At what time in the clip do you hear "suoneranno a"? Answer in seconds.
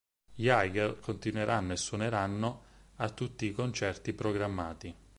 1.77-3.09